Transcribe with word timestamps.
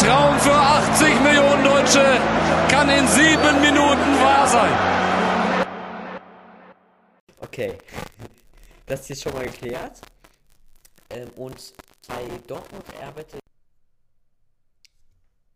Traum 0.00 0.40
für 0.40 0.54
80 0.54 1.20
Millionen 1.20 1.62
Deutsche 1.62 2.02
kann 2.70 2.88
in 2.88 3.06
sieben 3.06 3.60
Minuten 3.60 4.18
wahr 4.22 4.48
sein. 4.48 5.66
Okay. 7.38 7.76
Das 8.86 9.02
ist 9.02 9.08
jetzt 9.10 9.22
schon 9.22 9.34
mal 9.34 9.44
geklärt. 9.44 10.00
Ähm, 11.10 11.28
und 11.36 11.74
bei 12.08 12.26
Dortmund 12.48 12.82
arbeitet. 13.00 13.40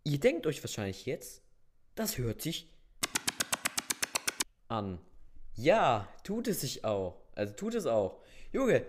Ihr 0.05 0.21
denkt 0.21 0.47
euch 0.47 0.63
wahrscheinlich 0.63 1.05
jetzt, 1.07 1.43
das 1.97 2.17
hört 2.19 2.43
sich 2.43 2.69
an. 4.69 5.01
Ja, 5.57 6.07
tut 6.23 6.47
es 6.47 6.61
sich 6.61 6.85
auch. 6.85 7.17
Also 7.35 7.55
tut 7.55 7.75
es 7.75 7.87
auch. 7.87 8.21
Junge, 8.53 8.85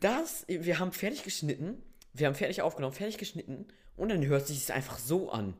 das, 0.00 0.44
wir 0.48 0.78
haben 0.78 0.92
fertig 0.92 1.22
geschnitten. 1.22 1.80
Wir 2.12 2.26
haben 2.26 2.34
fertig 2.34 2.60
aufgenommen, 2.60 2.92
fertig 2.92 3.16
geschnitten. 3.16 3.68
Und 4.00 4.08
dann 4.08 4.24
hört 4.24 4.46
sich 4.46 4.56
es 4.56 4.70
einfach 4.70 4.96
so 4.96 5.30
an. 5.30 5.52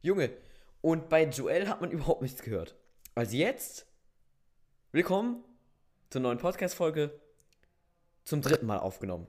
Junge, 0.00 0.30
und 0.82 1.08
bei 1.08 1.24
Joel 1.24 1.66
hat 1.68 1.80
man 1.80 1.90
überhaupt 1.90 2.22
nichts 2.22 2.40
gehört. 2.42 2.76
Also 3.16 3.34
jetzt, 3.34 3.86
willkommen 4.92 5.42
zur 6.08 6.20
neuen 6.20 6.38
Podcast-Folge. 6.38 7.20
Zum 8.22 8.40
dritten 8.40 8.66
Mal 8.66 8.78
aufgenommen. 8.78 9.26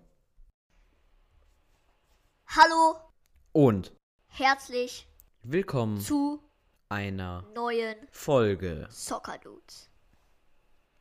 Hallo, 2.45 2.99
Und 3.53 3.91
herzlich 4.27 5.07
willkommen 5.41 5.99
zu 5.99 6.39
einer 6.89 7.41
neuen 7.55 7.95
Folge. 8.11 8.87
Soccer 8.91 9.39
Dudes. 9.39 9.89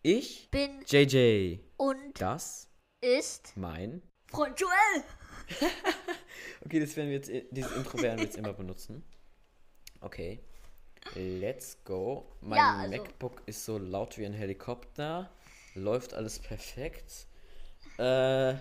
Ich, 0.00 0.50
Bin 0.50 0.82
JJ, 0.86 1.58
und 1.76 2.18
das 2.18 2.70
ist 3.02 3.54
mein. 3.58 4.00
Freund 4.30 4.58
Joel. 4.58 5.04
Okay, 6.64 6.80
das 6.80 6.96
werden 6.96 7.10
wir 7.10 7.16
jetzt, 7.16 7.30
dieses 7.52 7.70
Intro 7.76 8.00
werden 8.02 8.18
wir 8.18 8.24
jetzt 8.24 8.36
immer 8.36 8.52
benutzen. 8.52 9.04
Okay. 10.00 10.40
Let's 11.14 11.78
go. 11.84 12.26
Mein 12.40 12.58
Ja, 12.58 12.76
also- 12.78 12.96
MacBook 12.96 13.42
ist 13.46 13.64
so 13.64 13.78
laut 13.78 14.18
wie 14.18 14.26
ein 14.26 14.32
Helikopter. 14.32 15.30
Läuft 15.74 16.14
alles 16.14 16.40
perfekt. 16.40 17.28
Äh, 17.98 18.54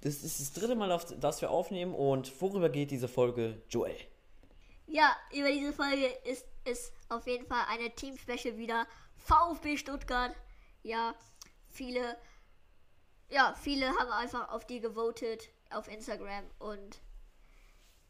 das 0.00 0.24
ist 0.24 0.40
das 0.40 0.52
dritte 0.54 0.74
Mal, 0.74 0.90
auf 0.90 1.04
das 1.04 1.40
wir 1.40 1.50
aufnehmen. 1.50 1.94
Und 1.94 2.40
worüber 2.40 2.68
geht 2.68 2.90
diese 2.90 3.06
Folge? 3.06 3.62
Joel. 3.68 3.96
Ja, 4.88 5.14
über 5.32 5.50
diese 5.52 5.72
Folge 5.72 6.06
ist 6.24 6.44
ist 6.64 6.92
auf 7.08 7.26
jeden 7.26 7.46
Fall 7.46 7.64
eine 7.68 7.90
Team-Special 7.90 8.56
wieder. 8.56 8.86
VfB 9.16 9.76
Stuttgart. 9.76 10.34
Ja, 10.82 11.14
viele, 11.68 12.16
ja, 13.30 13.54
viele 13.60 13.86
haben 13.88 14.10
einfach 14.10 14.48
auf 14.50 14.66
die 14.66 14.80
gewotet 14.80 15.48
auf 15.72 15.88
Instagram 15.88 16.44
und 16.58 17.00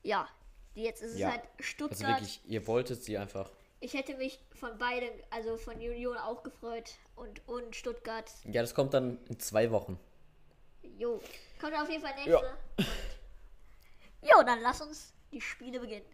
ja, 0.03 0.29
jetzt 0.75 1.03
ist 1.03 1.13
es 1.13 1.19
Ja, 1.19 1.31
halt 1.31 1.43
Also 1.43 1.63
Stuttgart. 1.63 2.01
wirklich, 2.09 2.41
ihr 2.47 2.67
wolltet 2.67 3.03
sie 3.05 3.17
einfach. 3.19 3.51
ich 3.81 3.95
hätte 3.95 4.17
mich 4.17 4.41
von 4.55 4.77
beiden, 4.79 5.11
also 5.31 5.57
von 5.57 5.75
Union 5.77 6.17
auch 6.17 6.43
gefreut 6.43 6.93
und 7.17 7.47
und 7.49 7.75
Stuttgart 7.77 8.31
Ja, 8.45 8.63
das 8.63 8.75
kommt 8.75 8.95
dann 8.95 9.19
in 9.29 9.39
zwei 9.39 9.71
Wochen. 9.71 9.99
Jo, 10.99 11.21
kommt 11.61 11.75
auf 11.75 11.89
jeden 11.91 12.03
Fall 12.03 12.15
nächste. 12.15 12.31
Ja. 12.31 12.59
Jo, 14.25 14.43
dann 14.45 14.61
lass 14.61 14.81
uns 14.81 15.13
die 15.33 15.41
Spiele 15.41 15.81
beginnen. 15.81 16.07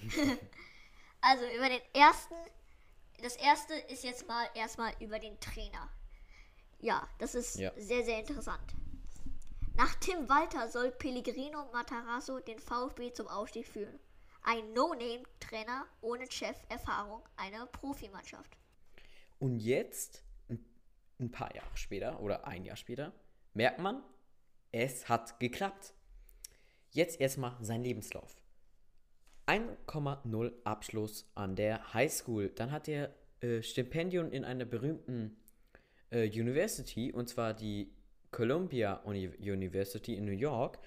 also 1.20 1.44
über 1.56 1.68
den 1.68 1.80
ersten, 1.94 2.34
das 3.22 3.36
erste 3.36 3.74
ist 3.74 4.02
jetzt 4.02 4.26
mal 4.26 4.48
erstmal 4.54 4.92
über 5.00 5.18
den 5.18 5.38
Trainer. 5.40 5.88
Ja, 6.80 7.06
das 7.18 7.34
ist 7.34 7.56
Ja. 7.56 7.70
sehr, 7.76 8.02
sehr 8.04 8.18
interessant. 8.18 8.74
Nach 9.76 9.94
Tim 9.96 10.28
Walter 10.28 10.68
soll 10.68 10.90
Pellegrino 10.92 11.64
Matarazzo 11.72 12.38
den 12.40 12.58
VfB 12.58 13.12
zum 13.12 13.28
Aufstieg 13.28 13.66
führen. 13.66 13.98
Ein 14.42 14.72
No-Name-Trainer 14.72 15.86
ohne 16.00 16.30
Chef-Erfahrung 16.30 17.22
einer 17.36 17.66
Profimannschaft. 17.66 18.56
Und 19.38 19.58
jetzt, 19.58 20.22
ein- 20.48 21.30
paar 21.30 21.54
Jahre 21.54 21.76
später 21.76 22.20
oder 22.20 22.46
ein 22.46 22.64
Jahr 22.64 22.76
später, 22.76 23.12
merkt 23.54 23.78
man, 23.78 24.02
es 24.72 25.08
hat 25.08 25.38
geklappt. 25.40 25.94
Jetzt 26.90 27.20
erstmal 27.20 27.56
sein 27.64 27.82
Lebenslauf. 27.84 28.36
1,0 29.46 30.52
Abschluss 30.64 31.30
an 31.34 31.56
der 31.56 31.94
Highschool. 31.94 32.50
Dann 32.50 32.70
hat 32.72 32.88
er 32.88 33.14
äh, 33.40 33.62
Stipendium 33.62 34.30
in 34.30 34.44
einer 34.44 34.64
berühmten 34.64 35.36
äh, 36.10 36.28
University, 36.28 37.12
und 37.12 37.28
zwar 37.28 37.54
die 37.54 37.92
Columbia 38.32 38.94
Uni 39.04 39.28
University 39.38 40.16
in 40.16 40.24
New 40.24 40.32
York, 40.32 40.78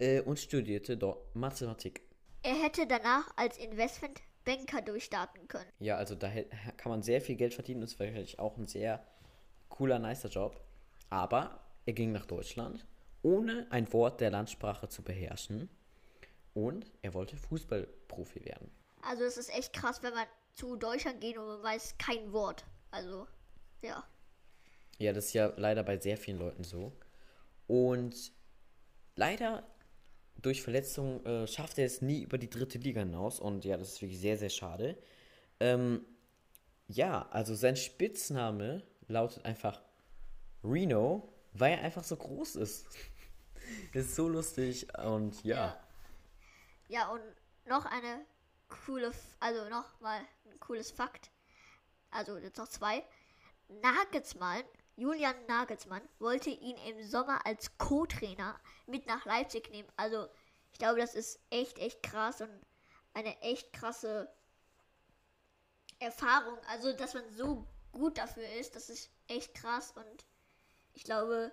äh, 0.00 0.20
und 0.22 0.38
studierte 0.38 0.96
dort 0.96 1.34
Mathematik. 1.36 2.02
Er 2.42 2.54
hätte 2.54 2.86
danach 2.86 3.30
als 3.36 3.58
Investmentbanker 3.58 4.82
durchstarten 4.82 5.46
können. 5.46 5.70
Ja, 5.78 5.96
also 5.96 6.14
da 6.14 6.30
kann 6.76 6.90
man 6.90 7.02
sehr 7.02 7.20
viel 7.20 7.36
Geld 7.36 7.54
verdienen. 7.54 7.82
Das 7.82 8.00
war 8.00 8.06
wirklich 8.06 8.38
auch 8.38 8.56
ein 8.56 8.66
sehr 8.66 9.04
cooler, 9.68 9.98
nicer 9.98 10.28
Job. 10.28 10.58
Aber 11.10 11.60
er 11.86 11.92
ging 11.92 12.12
nach 12.12 12.26
Deutschland, 12.26 12.86
ohne 13.22 13.66
ein 13.70 13.92
Wort 13.92 14.20
der 14.20 14.30
Landsprache 14.30 14.88
zu 14.88 15.02
beherrschen. 15.02 15.68
Und 16.54 16.90
er 17.02 17.14
wollte 17.14 17.36
Fußballprofi 17.36 18.44
werden. 18.44 18.70
Also 19.02 19.24
es 19.24 19.36
ist 19.36 19.54
echt 19.54 19.72
krass, 19.72 20.02
wenn 20.02 20.14
man 20.14 20.26
zu 20.52 20.76
Deutschland 20.76 21.20
geht 21.20 21.38
und 21.38 21.46
man 21.46 21.62
weiß 21.62 21.96
kein 21.98 22.32
Wort. 22.32 22.64
Also, 22.90 23.26
ja. 23.82 24.02
Ja, 25.00 25.14
das 25.14 25.26
ist 25.28 25.32
ja 25.32 25.50
leider 25.56 25.82
bei 25.82 25.98
sehr 25.98 26.18
vielen 26.18 26.38
Leuten 26.38 26.62
so. 26.62 26.92
Und 27.66 28.32
leider 29.16 29.66
durch 30.36 30.60
Verletzungen 30.62 31.24
äh, 31.24 31.46
schafft 31.46 31.78
er 31.78 31.86
es 31.86 32.02
nie 32.02 32.22
über 32.22 32.36
die 32.36 32.50
dritte 32.50 32.76
Liga 32.76 33.00
hinaus. 33.00 33.40
Und 33.40 33.64
ja, 33.64 33.78
das 33.78 33.94
ist 33.94 34.02
wirklich 34.02 34.20
sehr, 34.20 34.36
sehr 34.36 34.50
schade. 34.50 34.98
Ähm, 35.58 36.04
ja, 36.86 37.26
also 37.30 37.54
sein 37.54 37.76
Spitzname 37.76 38.82
lautet 39.08 39.46
einfach 39.46 39.80
Reno, 40.62 41.32
weil 41.54 41.78
er 41.78 41.80
einfach 41.80 42.04
so 42.04 42.16
groß 42.16 42.56
ist. 42.56 42.86
ist 43.94 44.14
so 44.14 44.28
lustig 44.28 44.86
und 45.02 45.42
ja. 45.44 45.82
Ja, 46.88 47.08
und 47.08 47.22
noch 47.64 47.86
eine 47.86 48.26
coole, 48.68 49.12
also 49.38 49.66
noch 49.70 49.98
mal 50.02 50.20
ein 50.44 50.60
cooles 50.60 50.90
Fakt. 50.90 51.30
Also 52.10 52.36
jetzt 52.36 52.58
noch 52.58 52.68
zwei. 52.68 53.02
Nagelsmann, 53.82 54.64
Julian 55.00 55.34
Nagelsmann, 55.48 56.02
wollte 56.18 56.50
ihn 56.50 56.76
im 56.86 57.02
Sommer 57.02 57.46
als 57.46 57.78
Co-Trainer 57.78 58.60
mit 58.86 59.06
nach 59.06 59.24
Leipzig 59.24 59.70
nehmen. 59.70 59.88
Also 59.96 60.28
ich 60.72 60.78
glaube, 60.78 61.00
das 61.00 61.14
ist 61.14 61.40
echt, 61.48 61.78
echt 61.78 62.02
krass 62.02 62.42
und 62.42 62.50
eine 63.14 63.40
echt 63.40 63.72
krasse 63.72 64.30
Erfahrung. 66.00 66.58
Also, 66.68 66.92
dass 66.92 67.14
man 67.14 67.24
so 67.34 67.66
gut 67.92 68.18
dafür 68.18 68.46
ist, 68.60 68.76
das 68.76 68.90
ist 68.90 69.10
echt 69.26 69.54
krass 69.54 69.92
und 69.96 70.26
ich 70.92 71.04
glaube, 71.04 71.50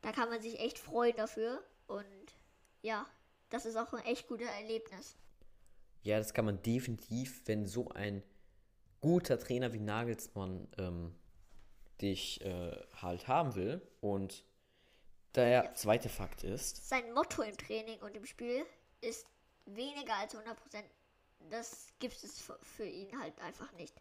da 0.00 0.12
kann 0.12 0.28
man 0.28 0.40
sich 0.40 0.60
echt 0.60 0.78
freuen 0.78 1.16
dafür. 1.16 1.64
Und 1.88 2.36
ja, 2.82 3.04
das 3.50 3.66
ist 3.66 3.76
auch 3.76 3.92
ein 3.94 4.04
echt 4.04 4.28
gutes 4.28 4.48
Erlebnis. 4.60 5.16
Ja, 6.04 6.18
das 6.18 6.32
kann 6.32 6.44
man 6.44 6.62
definitiv, 6.62 7.42
wenn 7.46 7.66
so 7.66 7.88
ein 7.88 8.22
guter 9.00 9.40
Trainer 9.40 9.72
wie 9.72 9.80
Nagelsmann 9.80 10.68
ähm, 10.78 11.16
dich 12.00 12.40
äh, 12.44 12.76
halt 13.00 13.28
haben 13.28 13.54
will. 13.54 13.80
Und 14.00 14.44
der 15.34 15.74
zweite 15.74 16.08
Fakt 16.08 16.44
ist, 16.44 16.88
Sein 16.88 17.12
Motto 17.12 17.42
im 17.42 17.56
Training 17.56 18.00
und 18.00 18.16
im 18.16 18.24
Spiel 18.26 18.64
ist 19.00 19.26
weniger 19.66 20.14
als 20.16 20.34
100%. 20.34 20.84
Das 21.50 21.88
gibt 21.98 22.22
es 22.24 22.40
für- 22.40 22.58
für 22.62 22.86
ihn 22.86 23.18
halt 23.20 23.38
einfach 23.40 23.70
nicht. 23.72 23.94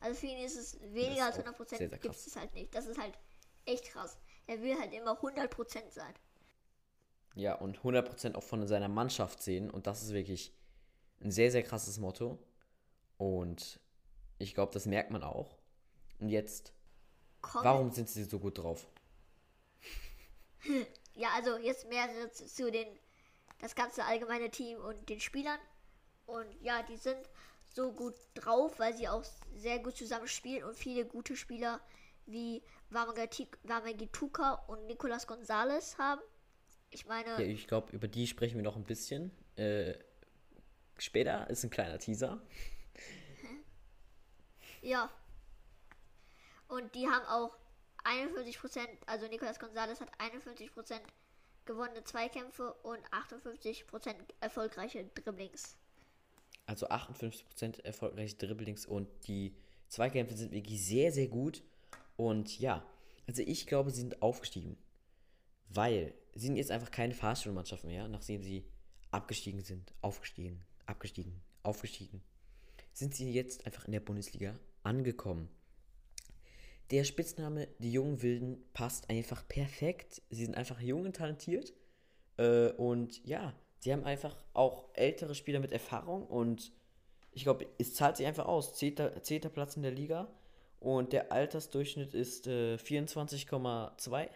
Also 0.00 0.18
für 0.18 0.26
ihn 0.26 0.38
ist 0.44 0.56
es 0.56 0.80
weniger 0.92 1.26
als 1.26 1.36
ist 1.38 1.46
auch 1.46 1.52
100%, 1.52 1.78
sehr, 1.78 1.88
sehr 1.90 1.98
gibt 1.98 2.14
es 2.16 2.36
halt 2.36 2.54
nicht. 2.54 2.74
Das 2.74 2.86
ist 2.86 2.98
halt 2.98 3.16
echt 3.66 3.84
krass. 3.84 4.18
Er 4.46 4.60
will 4.62 4.76
halt 4.78 4.92
immer 4.92 5.20
100% 5.20 5.92
sein. 5.92 6.14
ja, 7.36 7.54
und 7.54 7.78
100% 7.84 8.34
auch 8.34 8.42
von 8.42 8.66
seiner 8.66 8.88
Mannschaft 8.88 9.40
sehen. 9.42 9.70
Und 9.70 9.86
das 9.86 10.02
ist 10.02 10.12
wirklich 10.12 10.52
ein 11.22 11.30
sehr, 11.30 11.50
sehr 11.52 11.62
krasses 11.62 11.98
Motto. 11.98 12.38
Und 13.18 13.78
ich 14.38 14.54
glaube, 14.54 14.72
das 14.72 14.86
merkt 14.86 15.10
man 15.12 15.22
auch. 15.22 15.56
Und 16.18 16.28
jetzt, 16.30 16.72
Kommen- 17.42 17.64
warum 17.64 17.90
sind 17.90 18.08
sie 18.08 18.24
so 18.24 18.38
gut 18.38 18.58
drauf? 18.58 18.86
Ja, 21.14 21.28
also 21.34 21.56
jetzt 21.58 21.88
mehr 21.88 22.08
so 22.14 22.28
zu, 22.28 22.46
zu 22.46 22.70
den, 22.70 22.86
das 23.58 23.74
ganze 23.74 24.04
allgemeine 24.04 24.50
Team 24.50 24.78
und 24.78 25.08
den 25.08 25.20
Spielern. 25.20 25.58
Und 26.26 26.46
ja, 26.62 26.82
die 26.82 26.96
sind 26.96 27.18
so 27.74 27.92
gut 27.92 28.14
drauf, 28.34 28.78
weil 28.78 28.94
sie 28.96 29.08
auch 29.08 29.24
sehr 29.56 29.78
gut 29.78 29.96
zusammen 29.96 30.28
spielen 30.28 30.64
und 30.64 30.76
viele 30.76 31.04
gute 31.06 31.36
Spieler 31.36 31.80
wie 32.26 32.62
Wamagituka 32.90 34.54
und 34.68 34.86
Nicolas 34.86 35.26
Gonzalez 35.26 35.96
haben. 35.98 36.20
Ich 36.90 37.06
meine, 37.06 37.30
Ja, 37.32 37.40
ich 37.40 37.66
glaube, 37.66 37.92
über 37.92 38.08
die 38.08 38.26
sprechen 38.26 38.56
wir 38.56 38.62
noch 38.64 38.76
ein 38.76 38.84
bisschen. 38.84 39.30
Äh, 39.56 39.94
später 40.98 41.48
ist 41.48 41.64
ein 41.64 41.70
kleiner 41.70 41.98
Teaser. 41.98 42.40
ja. 44.82 45.10
Und 46.70 46.94
die 46.94 47.06
haben 47.08 47.26
auch 47.26 47.56
41%, 48.04 48.86
also 49.06 49.26
Nicolas 49.26 49.58
Gonzalez 49.58 50.00
hat 50.00 50.10
51% 50.20 51.00
gewonnene 51.64 52.04
Zweikämpfe 52.04 52.72
und 52.82 53.00
58% 53.10 54.14
erfolgreiche 54.40 55.04
Dribblings. 55.14 55.76
Also 56.66 56.88
58% 56.88 57.82
erfolgreiche 57.84 58.36
Dribblings 58.36 58.86
und 58.86 59.08
die 59.26 59.54
Zweikämpfe 59.88 60.36
sind 60.36 60.52
wirklich 60.52 60.84
sehr, 60.84 61.12
sehr 61.12 61.26
gut. 61.26 61.62
Und 62.16 62.58
ja, 62.60 62.84
also 63.26 63.42
ich 63.42 63.66
glaube, 63.66 63.90
sie 63.90 64.00
sind 64.00 64.22
aufgestiegen. 64.22 64.78
Weil 65.68 66.14
sie 66.34 66.46
sind 66.46 66.56
jetzt 66.56 66.70
einfach 66.70 66.90
keine 66.90 67.14
Fahrstuhlmannschaft 67.14 67.84
mehr, 67.84 68.08
nachdem 68.08 68.42
sie 68.42 68.64
abgestiegen 69.10 69.62
sind, 69.62 69.92
aufgestiegen, 70.00 70.64
abgestiegen, 70.86 71.40
aufgestiegen. 71.62 72.22
Sind 72.92 73.14
sie 73.14 73.32
jetzt 73.32 73.66
einfach 73.66 73.86
in 73.86 73.92
der 73.92 74.00
Bundesliga 74.00 74.54
angekommen. 74.82 75.48
Der 76.90 77.04
Spitzname 77.04 77.68
Die 77.78 77.92
Jungen 77.92 78.20
Wilden 78.22 78.64
passt 78.72 79.10
einfach 79.10 79.46
perfekt. 79.46 80.22
Sie 80.30 80.44
sind 80.44 80.56
einfach 80.56 80.80
jung 80.80 81.04
und 81.04 81.16
talentiert. 81.16 81.72
Äh, 82.36 82.70
und 82.72 83.24
ja, 83.24 83.54
sie 83.78 83.92
haben 83.92 84.04
einfach 84.04 84.36
auch 84.54 84.88
ältere 84.94 85.34
Spieler 85.34 85.60
mit 85.60 85.72
Erfahrung 85.72 86.26
und 86.26 86.72
ich 87.32 87.44
glaube, 87.44 87.66
es 87.78 87.94
zahlt 87.94 88.16
sich 88.16 88.26
einfach 88.26 88.46
aus. 88.46 88.74
Zehnter, 88.74 89.22
zehnter 89.22 89.50
Platz 89.50 89.76
in 89.76 89.82
der 89.82 89.92
Liga 89.92 90.28
und 90.80 91.12
der 91.12 91.30
Altersdurchschnitt 91.30 92.12
ist 92.12 92.48
äh, 92.48 92.74
24,2. 92.74 94.28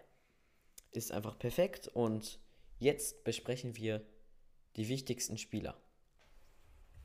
Ist 0.92 1.10
einfach 1.10 1.36
perfekt 1.38 1.88
und 1.88 2.38
jetzt 2.78 3.24
besprechen 3.24 3.76
wir 3.76 4.06
die 4.76 4.88
wichtigsten 4.88 5.38
Spieler. 5.38 5.76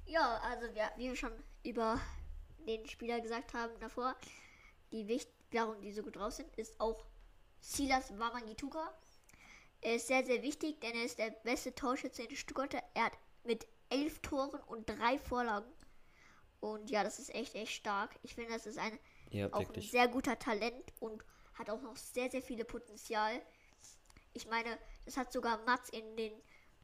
Ja, 0.06 0.40
also 0.44 0.74
wir, 0.76 0.92
wie 0.98 1.08
wir 1.08 1.16
schon 1.16 1.32
über 1.64 2.00
den 2.68 2.86
Spieler 2.88 3.20
gesagt 3.20 3.54
haben 3.54 3.74
davor, 3.80 4.16
die 4.92 5.08
Wicht 5.08 5.30
warum 5.52 5.82
die 5.82 5.92
so 5.92 6.04
gut 6.04 6.16
drauf 6.16 6.34
sind, 6.34 6.54
ist 6.56 6.80
auch 6.80 7.06
Silas 7.60 8.18
Wamangituka. 8.18 8.94
Er 9.82 9.96
ist 9.96 10.08
sehr, 10.08 10.26
sehr 10.26 10.42
wichtig, 10.42 10.82
denn 10.82 10.94
er 10.94 11.06
ist 11.06 11.20
der 11.20 11.30
beste 11.30 11.74
Torschütze 11.74 12.24
in 12.24 12.36
Stuttgart. 12.36 12.74
Er 12.94 13.06
hat 13.06 13.14
mit 13.44 13.68
elf 13.90 14.20
Toren 14.20 14.60
und 14.68 14.90
drei 14.90 15.18
Vorlagen. 15.18 15.72
Und 16.60 16.90
ja, 16.90 17.04
das 17.04 17.20
ist 17.20 17.34
echt, 17.34 17.56
echt 17.56 17.72
stark. 17.72 18.20
Ich 18.22 18.36
finde, 18.36 18.52
das 18.52 18.66
ist 18.66 18.78
ein, 18.78 19.00
Ja, 19.32 19.52
auch 19.54 19.70
ein 19.74 19.82
sehr 19.82 20.08
guter 20.08 20.38
Talent 20.38 20.94
und 21.00 21.24
hat 21.54 21.70
auch 21.70 21.82
noch 21.82 21.96
sehr, 21.96 22.30
sehr 22.30 22.42
viele 22.42 22.66
Potenzial. 22.66 23.42
Ich 24.34 24.48
meine, 24.48 24.78
das 25.06 25.18
hat 25.18 25.32
sogar 25.32 25.64
Mats 25.66 25.90
in 25.90 26.18
den 26.18 26.34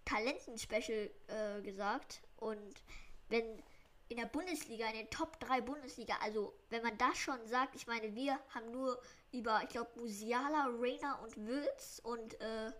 Talenten-Special 0.06 1.12
äh, 1.28 1.62
gesagt. 1.62 2.22
Und 2.38 2.84
wenn 3.30 3.62
in 4.08 4.18
der 4.18 4.26
Bundesliga, 4.28 4.88
in 4.90 4.96
den 4.98 5.10
Top 5.10 5.40
3 5.40 5.62
Bundesliga, 5.62 6.16
also 6.22 6.54
wenn 6.70 6.84
man 6.84 6.98
das 6.98 7.18
schon 7.18 7.46
sagt, 7.48 7.76
ich 7.76 7.88
meine, 7.88 8.14
wir 8.14 8.40
haben 8.54 8.72
nur 8.72 9.02
über, 9.32 9.62
ich 9.64 9.70
glaube, 9.70 10.00
Musiala, 10.00 10.68
Reina 10.80 11.16
und 11.24 11.36
Wülz 11.38 12.00
und, 12.04 12.40
äh, 12.40 12.72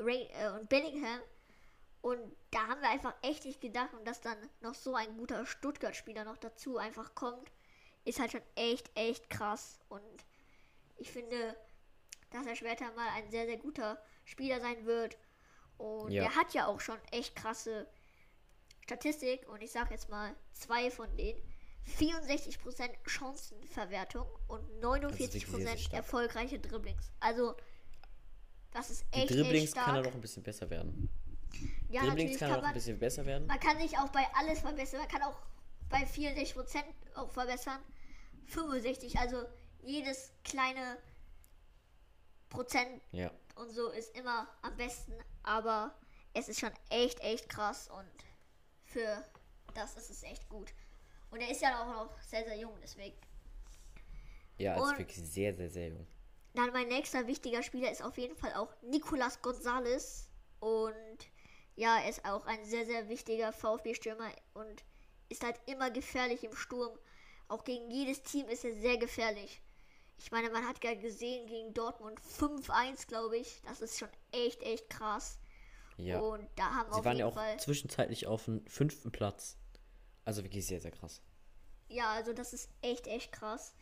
Ray, 0.00 0.28
äh, 0.32 0.50
und 0.50 0.68
Bellingham. 0.68 1.20
Und 2.02 2.36
da 2.50 2.66
haben 2.66 2.80
wir 2.82 2.90
einfach 2.90 3.14
echt 3.22 3.44
nicht 3.44 3.60
gedacht 3.60 3.94
und 3.94 4.06
dass 4.06 4.20
dann 4.20 4.36
noch 4.60 4.74
so 4.74 4.94
ein 4.94 5.16
guter 5.16 5.46
Stuttgart-Spieler 5.46 6.24
noch 6.24 6.36
dazu 6.36 6.76
einfach 6.76 7.14
kommt, 7.14 7.50
ist 8.04 8.18
halt 8.18 8.32
schon 8.32 8.42
echt, 8.56 8.90
echt 8.94 9.30
krass. 9.30 9.78
Und 9.88 10.02
ich 10.96 11.10
finde, 11.10 11.56
dass 12.30 12.46
er 12.46 12.56
später 12.56 12.92
mal 12.92 13.08
ein 13.14 13.30
sehr, 13.30 13.46
sehr 13.46 13.56
guter 13.56 14.02
Spieler 14.24 14.60
sein 14.60 14.84
wird. 14.84 15.16
Und 15.78 16.10
Ja. 16.10 16.24
er 16.24 16.36
hat 16.36 16.52
ja 16.52 16.66
auch 16.66 16.80
schon 16.80 16.98
echt 17.10 17.36
krasse 17.36 17.88
Statistik. 18.84 19.48
Und 19.48 19.62
ich 19.62 19.72
sage 19.72 19.90
jetzt 19.94 20.08
mal 20.08 20.34
zwei 20.52 20.90
von 20.90 21.14
denen. 21.16 21.40
64% 21.98 22.88
Chancenverwertung 23.06 24.26
und 24.48 24.62
wirklich 24.80 25.46
sehr, 25.46 25.58
sehr 25.58 25.76
49% 25.76 25.78
stark. 25.78 25.92
erfolgreiche 25.94 26.58
Dribblings. 26.58 27.10
Also, 27.20 27.54
das 28.72 28.88
ist 28.90 29.04
Die 29.14 29.18
echt, 29.18 29.30
Dribblings 29.30 29.62
echt 29.64 29.70
stark. 29.72 29.86
kann 29.86 29.96
er 29.96 30.02
noch 30.02 30.14
ein 30.14 30.20
bisschen 30.22 30.42
besser 30.42 30.70
werden. 30.70 31.10
ja, 31.90 32.00
Dribblings 32.02 32.38
kann 32.38 32.48
kann 32.48 32.58
er 32.58 32.62
noch 32.62 32.68
ein 32.68 32.74
bisschen 32.74 32.98
besser 32.98 33.26
werden. 33.26 33.46
man 33.46 33.60
kann 33.60 33.78
sich 33.78 33.98
auch 33.98 34.08
bei 34.08 34.24
alles 34.34 34.60
verbessern. 34.60 35.00
Man 35.00 35.08
kann 35.08 35.22
auch 35.24 35.36
bei 35.90 36.04
64% 36.04 36.82
auch 37.16 37.30
verbessern. 37.30 37.80
65, 38.46 39.18
also 39.18 39.44
jedes 39.82 40.32
kleine 40.42 40.96
Prozent 42.48 43.02
Ja. 43.12 43.30
und 43.56 43.70
so 43.70 43.88
ist 43.90 44.16
immer 44.16 44.48
am 44.62 44.74
besten. 44.76 45.12
Aber 45.42 45.94
es 46.32 46.48
ist 46.48 46.60
schon 46.60 46.72
echt, 46.88 47.20
echt 47.20 47.48
krass 47.50 47.88
und 47.90 48.06
für 48.94 49.24
das 49.74 49.96
ist 49.96 50.10
es 50.10 50.22
echt 50.22 50.48
gut. 50.48 50.72
Und 51.32 51.40
er 51.40 51.50
ist 51.50 51.60
ja 51.60 51.82
auch 51.82 52.06
noch 52.06 52.22
sehr, 52.22 52.44
sehr 52.44 52.56
jung, 52.56 52.74
deswegen. 52.80 53.16
Ja, 54.56 54.76
ist 54.76 54.98
wirklich 54.98 55.18
sehr, 55.18 55.52
sehr, 55.52 55.68
sehr 55.68 55.88
jung. 55.88 56.06
Dann 56.54 56.72
mein 56.72 56.86
nächster 56.86 57.26
wichtiger 57.26 57.64
Spieler 57.64 57.90
ist 57.90 58.02
auf 58.02 58.16
jeden 58.16 58.36
Fall 58.36 58.54
auch 58.54 58.72
Nicolas 58.82 59.42
Gonzalez. 59.42 60.28
Und 60.60 61.18
ja, 61.74 61.98
er 61.98 62.08
ist 62.08 62.24
auch 62.24 62.46
ein 62.46 62.64
sehr, 62.64 62.86
sehr 62.86 63.08
wichtiger 63.08 63.52
VfB-Stürmer 63.52 64.30
und 64.54 64.84
ist 65.28 65.42
halt 65.42 65.60
immer 65.66 65.90
gefährlich 65.90 66.44
im 66.44 66.54
Sturm. 66.54 66.96
Auch 67.48 67.64
gegen 67.64 67.90
jedes 67.90 68.22
Team 68.22 68.48
ist 68.48 68.64
er 68.64 68.74
sehr 68.74 68.96
gefährlich. 68.96 69.60
Ich 70.18 70.30
meine, 70.30 70.50
man 70.50 70.66
hat 70.68 70.82
ja 70.84 70.94
gesehen 70.94 71.48
gegen 71.48 71.74
Dortmund 71.74 72.20
5-1, 72.20 73.08
glaube 73.08 73.38
ich. 73.38 73.60
Das 73.62 73.80
ist 73.80 73.98
schon 73.98 74.08
echt, 74.30 74.62
echt 74.62 74.88
krass. 74.88 75.38
Ja. 75.96 76.20
Und 76.20 76.48
da 76.56 76.70
haben 76.74 76.88
wir 76.88 76.94
Sie 76.94 76.98
auf 77.00 77.04
waren 77.04 77.16
ja 77.16 77.26
auch 77.26 77.34
Fall. 77.34 77.58
zwischenzeitlich 77.60 78.26
auf 78.26 78.44
dem 78.46 78.66
fünften 78.66 79.12
Platz. 79.12 79.56
Also 80.24 80.42
wirklich 80.42 80.66
sehr, 80.66 80.80
sehr 80.80 80.90
krass. 80.90 81.22
Ja, 81.88 82.12
also 82.12 82.32
das 82.32 82.52
ist 82.52 82.70
echt, 82.82 83.06
echt 83.06 83.32
krass. 83.32 83.74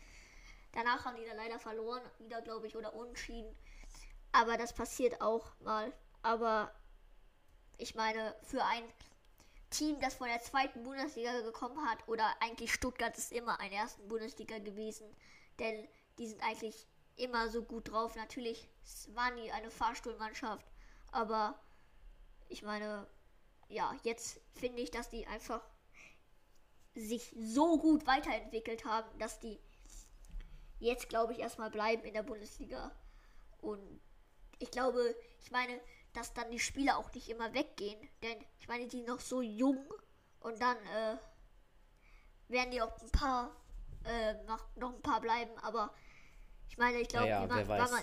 Danach 0.73 1.05
haben 1.05 1.17
die 1.17 1.25
dann 1.25 1.37
leider 1.37 1.59
verloren, 1.59 2.03
wieder 2.19 2.43
glaube 2.43 2.67
ich, 2.67 2.77
oder 2.77 2.95
unentschieden. 2.95 3.55
Aber 4.33 4.57
das 4.57 4.73
passiert 4.73 5.21
auch 5.21 5.53
mal. 5.61 5.93
Aber 6.23 6.73
ich 7.79 7.95
meine, 7.95 8.35
für 8.43 8.65
ein 8.65 8.85
Team, 9.71 10.01
das 10.01 10.15
von 10.15 10.29
der 10.29 10.41
zweiten 10.41 10.83
Bundesliga 10.83 11.41
gekommen 11.41 11.79
hat, 11.89 12.07
oder 12.09 12.25
eigentlich 12.41 12.73
Stuttgart 12.73 13.17
ist 13.17 13.33
immer 13.33 13.61
ein 13.61 13.73
ersten 13.73 14.07
Bundesliga 14.09 14.59
gewesen, 14.59 15.07
denn 15.59 15.89
die 16.19 16.27
sind 16.27 16.43
eigentlich 16.43 16.87
immer 17.17 17.49
so 17.49 17.63
gut 17.63 17.91
drauf. 17.91 18.15
Natürlich 18.17 18.69
waren 19.15 19.37
die 19.37 19.51
eine 19.51 19.71
Fahrstuhlmannschaft, 19.71 20.67
aber 21.11 21.59
ich 22.53 22.63
meine, 22.63 23.07
ja, 23.69 23.95
jetzt 24.03 24.41
finde 24.55 24.83
ich, 24.83 24.91
dass 24.91 25.09
die 25.09 25.27
einfach 25.27 25.63
sich 26.95 27.35
so 27.39 27.79
gut 27.79 28.07
weiterentwickelt 28.07 28.85
haben, 28.85 29.09
dass 29.19 29.41
die 29.41 29.59
jetzt, 30.79 31.09
glaube 31.09 31.33
ich, 31.33 31.39
erstmal 31.39 31.71
bleiben 31.71 32.05
in 32.05 32.13
der 32.13 32.23
Bundesliga. 32.23 32.93
Und 33.61 34.01
ich 34.59 34.71
glaube, 34.71 35.15
ich 35.41 35.51
meine, 35.51 35.81
dass 36.13 36.35
dann 36.35 36.51
die 36.51 36.59
Spieler 36.59 36.99
auch 36.99 37.13
nicht 37.15 37.29
immer 37.29 37.55
weggehen. 37.55 37.99
Denn 38.23 38.37
ich 38.59 38.69
meine, 38.69 38.85
die 38.85 38.99
sind 38.99 39.09
noch 39.09 39.21
so 39.21 39.41
jung 39.41 39.83
und 40.41 40.61
dann 40.61 40.77
äh, 40.77 41.17
werden 42.49 42.71
die 42.73 42.83
auch 42.83 43.01
ein 43.01 43.11
paar, 43.11 43.57
äh, 44.05 44.35
noch, 44.45 44.65
noch 44.77 44.95
ein 44.95 45.03
paar 45.03 45.21
bleiben. 45.21 45.57
Aber 45.63 45.95
ich 46.69 46.77
meine, 46.77 47.01
ich 47.01 47.09
glaube, 47.09 47.29
Ja, 47.29 47.45
ja, 47.47 47.57
wer 47.57 47.69
weiß. 47.69 47.91
man, 47.91 48.03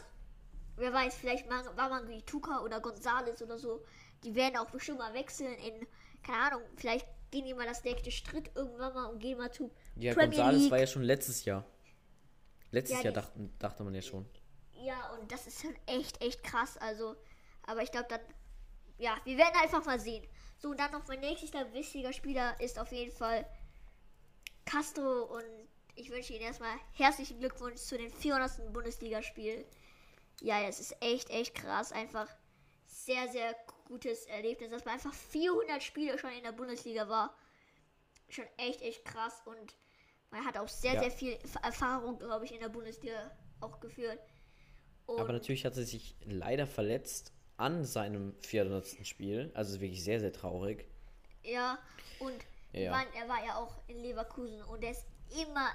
wer 0.77 0.93
weiß, 0.93 1.15
vielleicht 1.15 1.47
war 1.49 1.89
man 1.89 2.07
wie 2.07 2.21
Tuka 2.23 2.61
oder 2.61 2.79
Gonzales 2.79 3.41
oder 3.41 3.59
so. 3.59 3.83
Die 4.23 4.35
werden 4.35 4.57
auch 4.57 4.69
bestimmt 4.69 4.99
mal 4.99 5.13
wechseln 5.13 5.53
in, 5.59 5.87
keine 6.23 6.37
Ahnung, 6.39 6.61
vielleicht 6.75 7.07
gehen 7.31 7.45
die 7.45 7.53
mal 7.53 7.65
das 7.67 7.83
nächste 7.83 8.11
Schritt 8.11 8.51
irgendwann 8.55 8.93
mal 8.93 9.05
und 9.05 9.19
gehen 9.19 9.37
mal 9.37 9.51
zu 9.51 9.71
Ja, 9.95 10.13
Premier 10.13 10.29
Gonzales 10.29 10.61
League. 10.63 10.71
war 10.71 10.79
ja 10.79 10.87
schon 10.87 11.03
letztes 11.03 11.45
Jahr. 11.45 11.65
Letztes 12.71 12.97
Ja, 12.99 13.05
Jahr 13.05 13.13
dachten, 13.13 13.53
dachte 13.59 13.83
man 13.83 13.93
ja 13.95 14.01
schon. 14.01 14.27
Ja, 14.73 15.11
und 15.13 15.31
das 15.31 15.47
ist 15.47 15.61
schon 15.61 15.75
echt, 15.85 16.21
echt 16.23 16.43
krass. 16.43 16.77
Also, 16.77 17.15
aber 17.63 17.81
ich 17.83 17.91
glaube 17.91 18.07
dann, 18.09 18.21
ja, 18.97 19.17
wir 19.25 19.37
werden 19.37 19.55
einfach 19.61 19.85
mal 19.85 19.99
sehen. 19.99 20.25
So, 20.57 20.69
und 20.69 20.79
dann 20.79 20.91
noch 20.91 21.07
mein 21.07 21.19
nächster 21.19 21.71
wichtiger 21.73 22.11
Spieler 22.13 22.59
ist 22.59 22.77
auf 22.79 22.91
jeden 22.91 23.11
Fall 23.11 23.47
Castro 24.65 25.23
und 25.23 25.43
ich 25.95 26.09
wünsche 26.11 26.33
Ihnen 26.33 26.43
erstmal 26.43 26.75
herzlichen 26.93 27.39
Glückwunsch 27.39 27.79
zu 27.81 27.97
den 27.97 28.09
400. 28.11 28.71
Bundesligaspiel. 28.73 29.65
Ja, 30.41 30.65
das 30.65 30.79
ist 30.79 30.95
echt, 31.01 31.29
echt 31.29 31.55
krass. 31.55 31.91
Einfach 31.91 32.27
sehr, 32.85 33.27
sehr 33.29 33.53
gutes 33.89 34.25
Erlebnis, 34.27 34.69
dass 34.69 34.85
man 34.85 34.93
einfach 34.93 35.13
400 35.13 35.83
Spiele 35.83 36.17
schon 36.17 36.31
in 36.31 36.43
der 36.43 36.51
Bundesliga 36.53 37.09
war. 37.09 37.35
Schon 38.29 38.45
echt, 38.57 38.81
echt 38.81 39.03
krass 39.03 39.41
und 39.45 39.75
man 40.31 40.45
hat 40.45 40.57
auch 40.57 40.67
sehr, 40.69 40.93
Ja. 40.93 40.99
sehr 41.01 41.11
viel 41.11 41.37
Erfahrung, 41.63 42.19
glaube 42.19 42.45
ich, 42.45 42.53
in 42.53 42.59
der 42.61 42.69
Bundesliga 42.69 43.31
auch 43.59 43.79
geführt. 43.79 44.19
Und 45.07 45.19
Aber 45.19 45.33
natürlich 45.33 45.65
hat 45.65 45.75
er 45.75 45.83
sich 45.83 46.15
leider 46.23 46.67
verletzt 46.67 47.33
an 47.57 47.83
seinem 47.83 48.35
400. 48.41 49.05
Spiel. 49.07 49.51
Also 49.55 49.81
wirklich 49.81 50.03
sehr, 50.03 50.19
sehr 50.19 50.31
traurig. 50.31 50.85
Ja, 51.43 51.79
und 52.19 52.37
Ja. 52.73 52.91
waren, 52.91 53.07
er 53.15 53.27
war 53.27 53.43
ja 53.43 53.55
auch 53.57 53.81
in 53.87 53.97
Leverkusen 53.97 54.61
und 54.61 54.83
er 54.83 54.91
ist 54.91 55.05
immer 55.43 55.71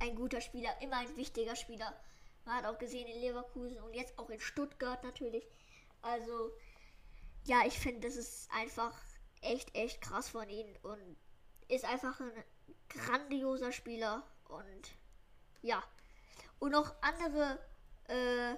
ein 0.00 0.14
guter 0.16 0.40
Spieler, 0.40 0.70
immer 0.80 0.96
ein 0.96 1.16
wichtiger 1.18 1.54
Spieler. 1.54 1.94
Man 2.46 2.56
hat 2.56 2.64
auch 2.64 2.78
gesehen 2.78 3.06
in 3.06 3.20
Leverkusen 3.20 3.78
und 3.80 3.94
jetzt 3.94 4.18
auch 4.18 4.30
in 4.30 4.40
Stuttgart 4.40 5.04
natürlich. 5.04 5.46
Also, 6.00 6.52
ja, 7.44 7.64
ich 7.66 7.78
finde, 7.78 8.06
das 8.06 8.16
ist 8.16 8.50
einfach 8.52 8.92
echt, 9.40 9.74
echt 9.74 10.00
krass 10.00 10.28
von 10.28 10.48
ihm 10.48 10.66
und 10.82 11.16
ist 11.68 11.84
einfach 11.84 12.18
ein 12.20 12.32
grandioser 12.88 13.72
Spieler 13.72 14.22
und 14.48 14.94
ja. 15.62 15.82
Und 16.58 16.72
noch 16.72 16.94
andere, 17.02 17.58
äh, 18.08 18.54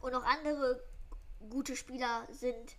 und 0.00 0.12
noch 0.12 0.24
andere 0.24 0.82
gute 1.50 1.76
Spieler 1.76 2.26
sind 2.30 2.76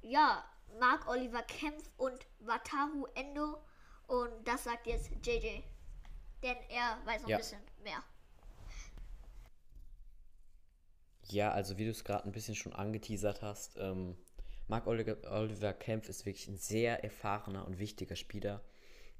ja 0.00 0.44
Mark 0.78 1.06
Oliver 1.08 1.42
Kempf 1.42 1.88
und 1.96 2.26
Wataru 2.40 3.06
Endo. 3.14 3.62
Und 4.06 4.46
das 4.46 4.64
sagt 4.64 4.86
jetzt 4.86 5.10
JJ. 5.22 5.62
Denn 6.42 6.56
er 6.68 6.98
weiß 7.04 7.22
noch 7.22 7.28
Ja. 7.28 7.36
ein 7.36 7.40
bisschen 7.40 7.62
mehr. 7.82 8.02
Ja, 11.32 11.50
also 11.50 11.78
wie 11.78 11.84
du 11.84 11.90
es 11.90 12.04
gerade 12.04 12.24
ein 12.24 12.32
bisschen 12.32 12.54
schon 12.54 12.72
angeteasert 12.72 13.42
hast, 13.42 13.76
ähm, 13.78 14.16
Marc 14.68 14.86
Oliver, 14.86 15.72
Kempf 15.72 16.08
ist 16.08 16.24
wirklich 16.24 16.46
ein 16.48 16.56
sehr 16.56 17.02
erfahrener 17.02 17.66
und 17.66 17.78
wichtiger 17.78 18.16
Spieler. 18.16 18.62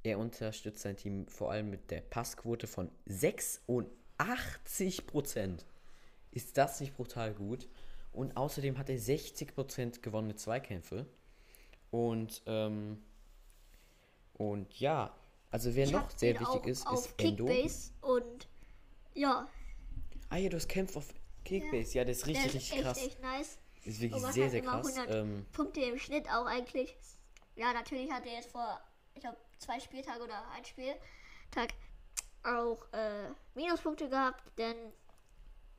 Er 0.02 0.19
unterstützt 0.19 0.83
sein 0.83 0.97
Team 0.97 1.26
vor 1.28 1.50
allem 1.50 1.71
mit 1.71 1.90
der 1.90 2.00
Passquote 2.00 2.66
von 2.66 2.90
86%. 3.09 5.64
Ist 6.31 6.57
das 6.57 6.81
nicht 6.81 6.97
brutal 6.97 7.35
gut? 7.35 7.69
Und 8.12 8.37
außerdem 8.37 8.78
hat 8.78 8.90
er 8.90 8.99
60% 8.99 10.00
gewonnene 10.00 10.37
Zweikämpfe. 10.37 11.07
Und, 11.90 12.42
ähm, 12.47 13.02
und 14.35 14.81
ja, 14.81 15.14
also 15.50 15.75
wer 15.75 15.87
Ich 15.87 15.92
noch 15.92 16.11
sehr 16.11 16.38
wichtig 16.40 16.66
ist, 16.66 16.87
auf 16.87 17.07
ist 17.07 17.21
Endo. 17.21 17.47
Kickbase 17.47 17.92
und 18.00 18.49
ja, 19.14 19.49
Ah 20.33 20.38
ja, 20.38 20.49
du 20.49 20.57
hast 20.57 20.66
Kempf 20.66 20.97
auf 20.97 21.12
Kickbase. 21.45 21.99
Ja, 21.99 22.05
der 22.05 22.13
ist 22.13 22.23
der 22.23 22.29
richtig, 22.29 22.47
ist 22.47 22.55
richtig 22.55 22.73
echt, 22.73 22.83
krass. 22.83 22.99
echt 22.99 23.21
nice. 23.21 23.59
Ist 23.85 24.01
wirklich 24.01 24.25
sehr, 24.27 24.51
sehr 24.51 24.63
krass. 24.63 24.87
100 24.87 25.11
Ähm, 25.15 25.47
Punkte 25.53 25.81
im 25.81 25.99
Schnitt 25.99 26.29
auch 26.31 26.47
eigentlich. 26.47 26.97
Ja, 27.57 27.73
natürlich 27.73 28.11
hat 28.11 28.25
er 28.27 28.35
jetzt 28.35 28.51
vor, 28.51 28.81
ich 29.15 29.21
glaube, 29.21 29.37
zwei 29.59 29.81
Spieltage 29.81 30.23
oder 30.23 30.49
ein 30.51 30.65
Spieltag 30.65 31.75
auch 32.45 32.79
äh, 32.93 33.29
Minuspunkte 33.55 34.09
gehabt, 34.09 34.43
denn 34.59 34.77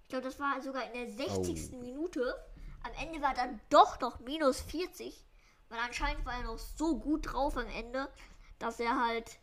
Ich 0.03 0.09
glaube, 0.09 0.23
das 0.23 0.39
war 0.39 0.61
sogar 0.61 0.85
in 0.85 0.93
der 0.93 1.09
60. 1.11 1.71
Minute. 1.73 2.35
Am 2.87 3.07
Ende 3.07 3.21
war 3.21 3.33
dann 3.33 3.59
doch 3.69 3.99
noch 3.99 4.19
minus 4.19 4.61
40. 4.61 5.23
Weil 5.69 5.79
anscheinend 5.79 6.25
war 6.25 6.35
er 6.35 6.43
noch 6.43 6.57
so 6.57 6.97
gut 6.97 7.33
drauf 7.33 7.57
am 7.57 7.67
Ende, 7.67 8.09
dass 8.57 8.79
er 8.79 9.05
halt 9.05 9.39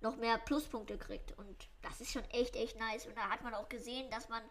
noch 0.00 0.16
mehr 0.16 0.38
Pluspunkte 0.38 0.98
kriegt. 0.98 1.32
Und 1.38 1.68
das 1.82 2.00
ist 2.00 2.12
schon 2.12 2.24
echt, 2.30 2.54
echt 2.54 2.78
nice. 2.78 3.06
Und 3.06 3.16
da 3.16 3.30
hat 3.30 3.42
man 3.42 3.54
auch 3.54 3.68
gesehen, 3.68 4.10
dass 4.10 4.28
man, 4.28 4.42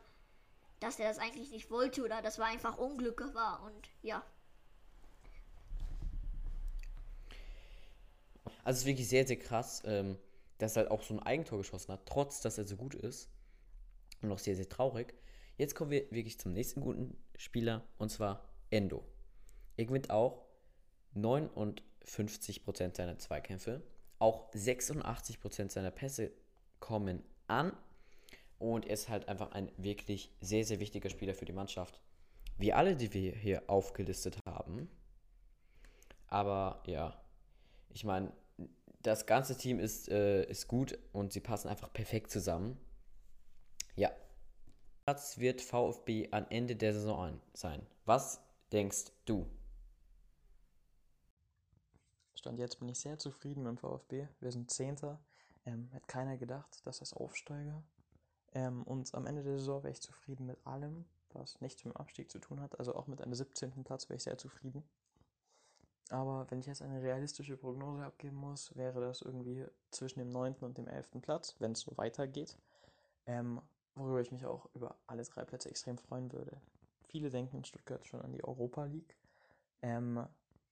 dass 0.79 0.99
er 0.99 1.07
das 1.07 1.19
eigentlich 1.19 1.51
nicht 1.51 1.69
wollte 1.69 2.03
oder 2.03 2.21
das 2.21 2.39
war 2.39 2.47
einfach 2.47 2.77
Unglück 2.77 3.23
war. 3.33 3.61
Und 3.61 3.89
ja, 4.01 4.23
Also 8.63 8.77
es 8.77 8.81
ist 8.81 8.85
wirklich 8.85 9.07
sehr, 9.07 9.25
sehr 9.25 9.37
krass, 9.37 9.81
ähm, 9.85 10.17
dass 10.57 10.75
er 10.75 10.83
halt 10.83 10.91
auch 10.91 11.01
so 11.01 11.13
ein 11.13 11.21
Eigentor 11.21 11.59
geschossen 11.59 11.93
hat, 11.93 12.05
trotz 12.05 12.41
dass 12.41 12.57
er 12.57 12.65
so 12.65 12.75
gut 12.75 12.95
ist. 12.95 13.29
Und 14.21 14.31
auch 14.31 14.39
sehr, 14.39 14.55
sehr 14.55 14.67
traurig. 14.67 15.13
Jetzt 15.57 15.75
kommen 15.75 15.91
wir 15.91 16.09
wirklich 16.11 16.39
zum 16.39 16.53
nächsten 16.53 16.81
guten 16.81 17.17
Spieler, 17.35 17.83
und 17.97 18.09
zwar 18.09 18.47
Endo. 18.69 19.03
Er 19.75 19.85
gewinnt 19.85 20.09
auch 20.09 20.45
59% 21.15 22.95
seiner 22.95 23.17
Zweikämpfe. 23.17 23.81
Auch 24.19 24.51
86% 24.53 25.71
seiner 25.71 25.91
Pässe 25.91 26.31
kommen 26.79 27.23
an. 27.47 27.75
Und 28.59 28.85
er 28.85 28.93
ist 28.93 29.09
halt 29.09 29.27
einfach 29.27 29.51
ein 29.51 29.71
wirklich 29.77 30.31
sehr, 30.41 30.63
sehr 30.63 30.79
wichtiger 30.79 31.09
Spieler 31.09 31.33
für 31.33 31.45
die 31.45 31.53
Mannschaft. 31.53 31.99
Wie 32.57 32.73
alle, 32.73 32.95
die 32.95 33.13
wir 33.13 33.33
hier 33.33 33.63
aufgelistet 33.67 34.37
haben. 34.45 34.89
Aber 36.27 36.81
ja, 36.87 37.19
ich 37.89 38.03
meine, 38.03 38.31
das 39.01 39.25
ganze 39.25 39.55
Team 39.55 39.79
ist, 39.79 40.09
äh, 40.09 40.43
ist 40.45 40.67
gut 40.67 40.97
und 41.13 41.33
sie 41.33 41.39
passen 41.39 41.69
einfach 41.69 41.93
perfekt 41.93 42.31
zusammen. 42.31 42.77
Ja. 43.95 44.11
Platz 45.07 45.37
wird 45.37 45.61
VfB 45.61 46.27
am 46.31 46.45
Ende 46.49 46.75
der 46.75 46.91
Saison 46.91 47.17
ein- 47.21 47.41
sein. 47.53 47.87
Was 48.03 48.41
denkst 48.73 49.05
du? 49.23 49.49
Stand 52.35 52.59
jetzt 52.59 52.77
bin 52.77 52.89
ich 52.89 52.99
sehr 52.99 53.17
zufrieden 53.17 53.63
mit 53.63 53.69
dem 53.69 53.77
VfB. 53.77 54.27
Wir 54.41 54.51
sind 54.51 54.69
Zehnter. 54.69 55.21
Ähm, 55.65 55.87
hätte 55.93 56.07
keiner 56.07 56.35
gedacht, 56.37 56.85
dass 56.85 56.99
das 56.99 57.13
aufsteige. 57.13 57.81
Ähm, 58.51 58.83
und 58.83 59.15
am 59.15 59.25
Ende 59.27 59.43
der 59.43 59.59
Saison 59.59 59.81
wäre 59.81 59.93
ich 59.93 60.01
zufrieden 60.01 60.45
mit 60.45 60.57
allem, 60.67 61.05
was 61.29 61.61
nichts 61.61 61.85
mit 61.85 61.93
dem 61.93 62.01
Abstieg 62.01 62.29
zu 62.29 62.39
tun 62.39 62.59
hat. 62.59 62.77
Also 62.77 62.93
auch 62.93 63.07
mit 63.07 63.21
einem 63.21 63.33
17. 63.33 63.85
Platz 63.85 64.09
wäre 64.09 64.17
ich 64.17 64.23
sehr 64.23 64.37
zufrieden. 64.37 64.83
Aber 66.09 66.51
wenn 66.51 66.59
ich 66.59 66.65
jetzt 66.65 66.81
eine 66.81 67.01
realistische 67.01 67.55
Prognose 67.55 68.03
abgeben 68.03 68.35
muss, 68.35 68.75
wäre 68.75 68.99
das 68.99 69.21
irgendwie 69.21 69.65
zwischen 69.89 70.19
dem 70.19 70.27
9. 70.31 70.65
und 70.65 70.77
dem 70.77 70.89
11. 70.89 71.21
Platz, 71.21 71.55
wenn 71.59 71.71
es 71.71 71.79
so 71.79 71.95
weitergeht. 71.95 72.57
Ähm, 73.25 73.61
worüber 73.97 74.21
ich 74.21 74.31
mich 74.31 74.45
auch 74.45 74.67
über 74.73 74.95
alle 75.07 75.23
drei 75.23 75.43
Plätze 75.43 75.69
extrem 75.69 75.97
freuen 75.97 76.31
würde. 76.31 76.61
Viele 77.07 77.29
denken 77.29 77.57
in 77.57 77.65
Stuttgart 77.65 78.05
schon 78.05 78.21
an 78.21 78.31
die 78.31 78.43
Europa 78.43 78.85
League. 78.85 79.15
Ähm, 79.81 80.25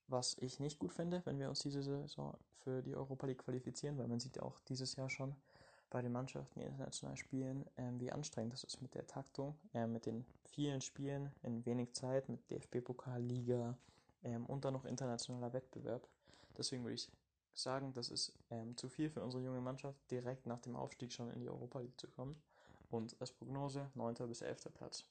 was 0.08 0.38
ich 0.40 0.60
nicht 0.60 0.80
gut 0.80 0.94
finde, 0.94 1.22
wenn 1.26 1.40
wir 1.40 1.50
uns 1.50 1.60
diese 1.60 1.82
Saison 1.82 2.38
für 2.64 2.82
die 2.82 2.96
Europa 2.96 3.28
League 3.28 3.44
qualifizieren, 3.44 3.98
weil 3.98 4.08
man 4.08 4.20
sieht 4.20 4.38
ja 4.38 4.44
auch 4.44 4.60
dieses 4.62 4.96
Jahr 4.96 5.10
schon 5.10 5.36
bei 5.90 6.02
den 6.02 6.12
Mannschaften, 6.12 6.60
die 6.60 6.66
international 6.66 7.16
spielen, 7.18 7.66
ähm, 7.78 8.00
wie 8.00 8.12
anstrengend 8.12 8.54
das 8.54 8.64
ist 8.64 8.82
mit 8.82 8.96
der 8.96 9.08
Taktung, 9.08 9.56
ähm, 9.74 9.94
mit 9.94 10.06
den 10.06 10.26
vielen 10.44 10.82
Spielen 10.82 11.32
in 11.44 11.66
wenig 11.66 11.94
Zeit, 11.94 12.28
mit 12.28 12.50
DFB-Pokal, 12.52 13.22
Liga 13.22 13.78
ähm, 14.24 14.46
und 14.46 14.66
dann 14.66 14.74
noch 14.74 14.86
internationaler 14.86 15.54
Wettbewerb. 15.54 16.08
Deswegen 16.58 16.84
würde 16.84 16.96
ich 16.96 17.10
sagen, 17.54 17.94
das 17.94 18.10
ist 18.10 18.34
ähm, 18.50 18.76
zu 18.76 18.90
viel 18.90 19.10
für 19.10 19.24
unsere 19.24 19.44
junge 19.44 19.62
Mannschaft, 19.62 20.00
direkt 20.12 20.46
nach 20.46 20.60
dem 20.60 20.76
Aufstieg 20.76 21.12
schon 21.12 21.32
in 21.32 21.40
die 21.40 21.50
Europa 21.50 21.80
League 21.80 22.00
zu 22.00 22.08
kommen. 22.08 22.36
Und 22.96 23.16
als 23.20 23.32
Prognose 23.32 23.92
9. 23.96 24.16
bis 24.28 24.42
11. 24.42 24.74
Platz. 24.74 25.06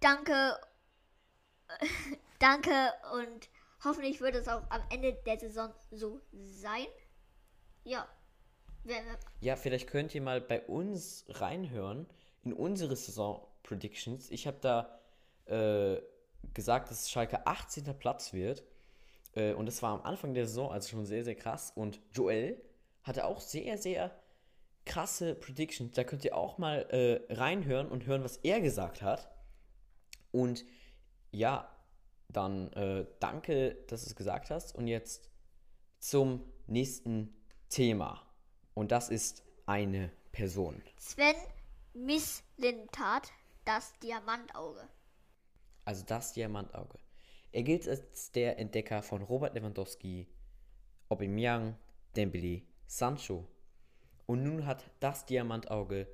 danke, 0.00 0.58
danke 2.38 2.92
und 3.12 3.48
hoffentlich 3.84 4.20
wird 4.20 4.34
es 4.34 4.48
auch 4.48 4.62
am 4.70 4.82
Ende 4.90 5.12
der 5.26 5.38
Saison 5.38 5.72
so 5.90 6.20
sein. 6.32 6.86
Ja, 7.84 8.08
Ja, 9.40 9.56
vielleicht 9.56 9.88
könnt 9.88 10.14
ihr 10.14 10.22
mal 10.22 10.40
bei 10.40 10.62
uns 10.62 11.24
reinhören 11.28 12.06
in 12.44 12.52
unsere 12.52 12.96
Saison 12.96 13.46
Predictions. 13.62 14.30
Ich 14.30 14.46
habe 14.46 14.58
da 14.60 14.98
äh, 15.46 16.00
gesagt, 16.54 16.90
dass 16.90 17.10
Schalke 17.10 17.46
18. 17.46 17.98
Platz 17.98 18.32
wird. 18.32 18.64
Äh, 19.34 19.52
und 19.54 19.66
das 19.66 19.82
war 19.82 19.92
am 19.92 20.02
Anfang 20.02 20.34
der 20.34 20.46
Saison 20.46 20.70
also 20.70 20.88
schon 20.88 21.06
sehr, 21.06 21.24
sehr 21.24 21.34
krass. 21.34 21.72
Und 21.74 22.00
Joel 22.12 22.60
hatte 23.08 23.24
auch 23.24 23.40
sehr, 23.40 23.78
sehr 23.78 24.12
krasse 24.84 25.34
Predictions. 25.34 25.92
Da 25.92 26.04
könnt 26.04 26.24
ihr 26.24 26.36
auch 26.36 26.58
mal 26.58 26.86
äh, 26.90 27.34
reinhören 27.34 27.88
und 27.88 28.06
hören, 28.06 28.24
was 28.24 28.38
er 28.38 28.60
gesagt 28.60 29.02
hat. 29.02 29.30
Und 30.30 30.64
ja, 31.30 31.68
dann 32.28 32.72
äh, 32.72 33.06
danke, 33.20 33.74
dass 33.88 34.04
du 34.04 34.10
es 34.10 34.16
gesagt 34.16 34.50
hast. 34.50 34.74
Und 34.74 34.86
jetzt 34.86 35.30
zum 35.98 36.44
nächsten 36.66 37.34
Thema. 37.68 38.22
Und 38.74 38.92
das 38.92 39.08
ist 39.08 39.42
eine 39.66 40.12
Person. 40.32 40.82
Sven 40.96 41.34
Misslintat, 41.94 43.32
das 43.64 43.92
Diamantauge. 43.98 44.88
Also 45.84 46.04
das 46.06 46.32
Diamantauge. 46.32 46.98
Er 47.50 47.62
gilt 47.62 47.88
als 47.88 48.30
der 48.32 48.58
Entdecker 48.58 49.02
von 49.02 49.22
Robert 49.22 49.54
Lewandowski, 49.54 50.28
Aubameyang, 51.08 51.76
Dembele, 52.14 52.62
Sancho. 52.88 53.46
Und 54.26 54.42
nun 54.42 54.66
hat 54.66 54.82
das 54.98 55.26
Diamantauge 55.26 56.08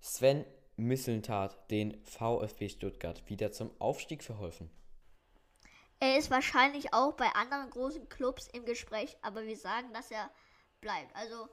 Sven 0.00 0.44
Mislintat 0.76 1.70
den 1.70 2.02
VfB 2.04 2.70
Stuttgart 2.70 3.22
wieder 3.28 3.52
zum 3.52 3.70
Aufstieg 3.78 4.24
verholfen. 4.24 4.70
Er 6.00 6.16
ist 6.16 6.30
wahrscheinlich 6.30 6.94
auch 6.94 7.12
bei 7.12 7.26
anderen 7.34 7.68
großen 7.68 8.08
Clubs 8.08 8.48
im 8.48 8.64
Gespräch, 8.64 9.16
aber 9.20 9.44
wir 9.44 9.56
sagen, 9.56 9.92
dass 9.92 10.10
er 10.10 10.30
bleibt. 10.80 11.14
Also 11.14 11.48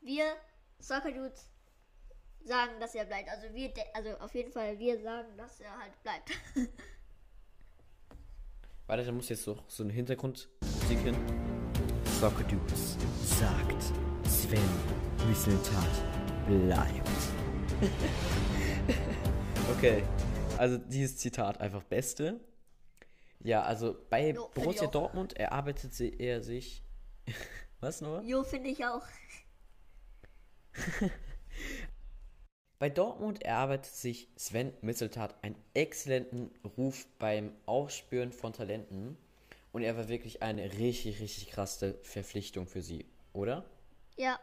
wir 0.00 0.24
Soccer 0.78 1.10
Dudes 1.10 1.50
sagen, 2.44 2.78
dass 2.78 2.94
er 2.94 3.04
bleibt. 3.04 3.28
Also 3.28 3.52
wir, 3.52 3.72
also 3.94 4.10
auf 4.18 4.34
jeden 4.34 4.52
Fall 4.52 4.78
wir 4.78 5.00
sagen, 5.00 5.36
dass 5.36 5.60
er 5.60 5.76
halt 5.76 6.00
bleibt. 6.04 6.30
Warte, 8.86 9.04
da 9.04 9.12
muss 9.12 9.28
jetzt 9.28 9.42
so, 9.42 9.58
so 9.66 9.82
ein 9.82 9.90
Hintergrundmusik 9.90 10.98
hin. 11.00 11.51
Soccer 12.22 12.44
Dudes 12.44 12.96
sagt, 13.24 13.82
Sven 14.28 14.60
Mislintat 15.28 15.90
bleibt. 16.46 17.10
okay, 19.76 20.04
also 20.56 20.78
dieses 20.78 21.16
Zitat 21.16 21.60
einfach 21.60 21.82
beste. 21.82 22.38
Ja, 23.40 23.62
also 23.62 23.96
bei 24.08 24.30
Jo, 24.30 24.48
Borussia. 24.54 24.86
Dortmund 24.86 25.32
erarbeitet 25.36 25.94
sie- 25.94 26.16
er 26.16 26.44
sich. 26.44 26.84
Was 27.80 28.00
nur? 28.00 28.22
jo, 28.22 28.44
finde 28.44 28.70
ich 28.70 28.86
auch. 28.86 29.02
Bei 32.78 32.88
Dortmund 32.88 33.42
erarbeitet 33.42 33.92
sich 33.96 34.28
Sven 34.36 34.72
Misseltat 34.80 35.42
einen 35.42 35.56
exzellenten 35.74 36.52
Ruf 36.78 37.04
beim 37.18 37.52
Aufspüren 37.66 38.30
von 38.30 38.52
Talenten 38.52 39.16
und 39.72 39.82
er 39.82 39.96
war 39.96 40.08
wirklich 40.08 40.42
eine 40.42 40.72
richtig, 40.74 41.20
richtig 41.20 41.48
krasse 41.48 41.98
Verpflichtung 42.02 42.66
für 42.66 42.82
sie, 42.82 43.06
oder? 43.32 43.64
Ja. 44.16 44.38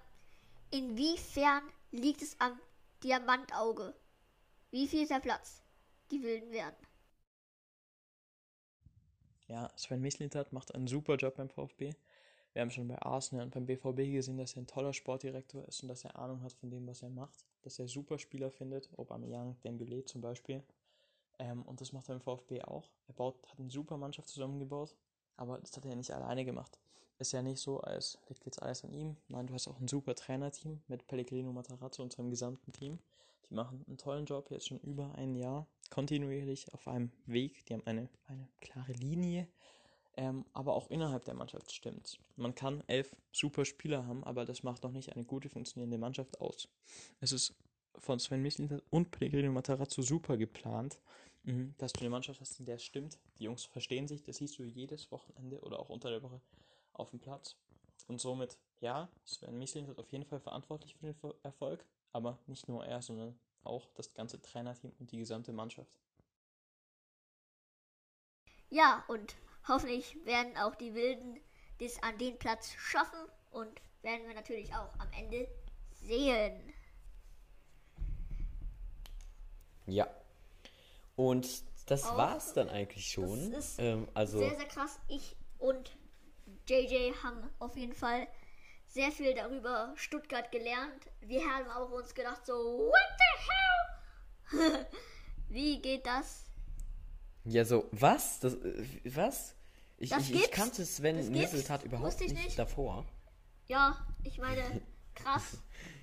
Inwiefern 0.71 1.63
liegt 1.91 2.21
es 2.21 2.39
am 2.39 2.59
Diamantauge? 3.03 3.95
Wie 4.71 4.87
viel 4.87 5.03
ist 5.03 5.11
der 5.11 5.19
Platz? 5.19 5.63
Die 6.11 6.21
Wilden 6.21 6.51
werden. 6.51 6.75
Ja, 9.47 9.71
Sven 9.75 10.01
Mislintat 10.01 10.53
macht 10.53 10.75
einen 10.75 10.85
super 10.85 11.15
Job 11.15 11.35
beim 11.37 11.49
VfB. 11.49 11.93
Wir 12.53 12.61
haben 12.61 12.69
schon 12.71 12.87
bei 12.87 13.01
Arsenal 13.01 13.45
und 13.45 13.53
beim 13.53 13.65
BVB 13.65 14.11
gesehen, 14.11 14.37
dass 14.37 14.55
er 14.55 14.63
ein 14.63 14.67
toller 14.67 14.93
Sportdirektor 14.93 15.67
ist 15.67 15.81
und 15.81 15.89
dass 15.89 16.03
er 16.03 16.17
Ahnung 16.17 16.41
hat 16.43 16.53
von 16.53 16.69
dem, 16.69 16.85
was 16.87 17.01
er 17.01 17.09
macht. 17.09 17.45
Dass 17.63 17.79
er 17.79 17.87
super 17.87 18.19
Spieler 18.19 18.51
findet, 18.51 18.89
Aubameyang, 18.97 19.59
Dembele 19.63 20.05
zum 20.05 20.21
Beispiel. 20.21 20.63
Ähm, 21.39 21.63
und 21.63 21.81
das 21.81 21.93
macht 21.93 22.09
er 22.09 22.15
beim 22.15 22.21
VfB 22.21 22.61
auch. 22.61 22.89
Er 23.07 23.13
baut, 23.13 23.35
hat 23.47 23.59
eine 23.59 23.71
super 23.71 23.97
Mannschaft 23.97 24.27
zusammengebaut, 24.27 24.95
aber 25.39 25.57
das 25.59 25.75
hat 25.75 25.85
er 25.85 25.95
nicht 25.95 26.11
alleine 26.11 26.45
gemacht. 26.45 26.77
Ist 27.17 27.31
ja 27.31 27.41
nicht 27.41 27.59
so, 27.59 27.81
als 27.81 28.17
liegt 28.27 28.45
jetzt 28.45 28.61
alles 28.61 28.83
an 28.83 28.93
ihm. 28.93 29.17
Nein, 29.27 29.47
du 29.47 29.53
hast 29.53 29.67
auch 29.67 29.79
ein 29.79 29.87
super 29.87 30.15
Trainerteam 30.15 30.81
mit 30.87 31.07
Pellegrino 31.07 31.51
Matarazzo 31.51 32.03
und 32.03 32.13
seinem 32.13 32.29
gesamten 32.29 32.71
Team. 32.71 32.99
Die 33.49 33.53
machen 33.53 33.83
einen 33.87 33.97
tollen 33.97 34.25
Job 34.25 34.51
jetzt 34.51 34.67
schon 34.67 34.79
über 34.79 35.13
ein 35.15 35.35
Jahr, 35.35 35.65
kontinuierlich 35.89 36.73
auf 36.73 36.87
einem 36.87 37.11
Weg. 37.25 37.65
Die 37.65 37.73
haben 37.73 37.85
eine, 37.85 38.09
eine 38.27 38.47
klare 38.61 38.93
Linie, 38.93 39.47
ähm, 40.17 40.45
aber 40.53 40.75
auch 40.75 40.89
innerhalb 40.89 41.25
der 41.25 41.33
Mannschaft 41.33 41.71
stimmt. 41.71 42.19
Man 42.35 42.53
kann 42.55 42.83
elf 42.87 43.15
super 43.31 43.65
Spieler 43.65 44.05
haben, 44.05 44.23
aber 44.23 44.45
das 44.45 44.63
macht 44.63 44.83
noch 44.83 44.91
nicht 44.91 45.13
eine 45.13 45.23
gute 45.23 45.49
funktionierende 45.49 45.97
Mannschaft 45.97 46.39
aus. 46.39 46.67
Es 47.19 47.31
ist 47.31 47.55
von 47.97 48.19
Sven 48.19 48.41
Mislintat 48.41 48.83
und 48.91 49.11
Pellegrino 49.11 49.51
Matarazzo 49.51 50.01
super 50.01 50.37
geplant, 50.37 51.01
mh, 51.49 51.73
dass 51.77 51.93
du 51.93 52.01
eine 52.01 52.09
Mannschaft 52.09 52.39
hast, 52.39 52.59
in 52.59 52.65
der 52.65 52.75
es 52.75 52.83
stimmt. 52.83 53.17
Die 53.37 53.43
Jungs 53.43 53.65
verstehen 53.65 54.07
sich, 54.07 54.23
das 54.23 54.37
siehst 54.37 54.57
du 54.59 54.63
jedes 54.63 55.11
Wochenende 55.11 55.59
oder 55.61 55.79
auch 55.79 55.89
unter 55.89 56.09
der 56.09 56.23
Woche 56.23 56.41
auf 56.93 57.09
dem 57.09 57.19
Platz. 57.19 57.55
Und 58.07 58.19
somit, 58.19 58.57
ja, 58.81 59.09
Sven 59.25 59.57
Mislintat 59.57 59.97
auf 59.97 60.11
jeden 60.11 60.25
Fall 60.25 60.39
verantwortlich 60.39 60.95
für 60.95 61.13
den 61.13 61.33
Erfolg, 61.43 61.85
aber 62.11 62.39
nicht 62.47 62.67
nur 62.67 62.85
er, 62.85 63.01
sondern 63.01 63.37
auch 63.63 63.89
das 63.95 64.13
ganze 64.13 64.41
Trainerteam 64.41 64.91
und 64.99 65.11
die 65.11 65.17
gesamte 65.17 65.51
Mannschaft. 65.51 65.91
Ja, 68.69 69.03
und 69.07 69.35
hoffentlich 69.67 70.17
werden 70.25 70.55
auch 70.57 70.75
die 70.75 70.93
Wilden 70.93 71.39
das 71.79 72.01
an 72.03 72.17
den 72.17 72.37
Platz 72.37 72.71
schaffen 72.73 73.19
und 73.51 73.81
werden 74.01 74.27
wir 74.27 74.35
natürlich 74.35 74.73
auch 74.73 74.93
am 74.99 75.11
Ende 75.11 75.47
sehen. 75.91 76.73
Ja. 79.87 80.07
Und 81.19 81.63
das 81.87 82.05
Auch- 82.05 82.15
war's 82.17 82.53
dann 82.53 82.69
eigentlich 82.69 83.11
schon. 83.11 83.51
Das 83.51 83.71
ist 83.71 83.79
Ähm, 83.79 84.07
also, 84.13 84.39
Sehr, 84.39 84.55
sehr 84.55 84.67
krass. 84.67 84.99
Ich 85.09 85.35
und 85.57 85.97
JJ 86.65 87.11
haben 87.23 87.49
auf 87.59 87.75
jeden 87.75 87.91
Fall 87.93 88.25
sehr 88.87 89.11
viel 89.11 89.33
darüber 89.33 89.91
Stuttgart 89.97 90.49
gelernt. 90.49 91.09
Wir 91.19 91.41
haben 91.43 91.69
auch 91.71 91.91
uns 91.91 92.13
gedacht 92.15 92.45
so, 92.45 92.53
what 92.53 92.93
the 93.19 94.57
hell? 94.61 94.85
Wie 95.49 95.81
geht 95.81 96.05
das? 96.05 96.45
ja, 97.43 97.65
so, 97.65 97.89
was? 97.91 98.39
Das, 98.39 98.53
äh, 98.53 98.85
was? 99.03 99.55
Ich, 99.97 100.11
Das 100.11 100.29
ich, 100.29 100.35
ich 100.35 100.51
kannte 100.51 100.85
Sven. 100.85 101.29
Misseltat 101.31 101.83
überhaupt 101.83 102.17
nicht, 102.21 102.33
nicht. 102.33 102.57
davor. 102.57 103.05
Ja, 103.65 104.07
ich 104.23 104.37
meine, 104.37 104.63
krass, 105.15 105.57